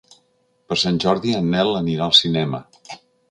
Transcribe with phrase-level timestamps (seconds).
[0.71, 2.65] Per Sant Jordi en Nel anirà al cinema.